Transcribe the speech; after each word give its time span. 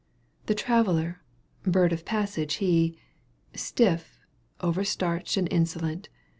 The 0.47 0.55
traveller, 0.55 1.21
bird 1.61 1.93
of 1.93 2.05
passage 2.05 2.55
he. 2.55 2.97
Stiff, 3.53 4.17
overstarched 4.59 5.37
and 5.37 5.47
insolent. 5.53 6.09